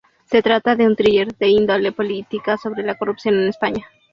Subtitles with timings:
[0.25, 3.87] Se trata de un thriller de índole política sobre la corrupción en España.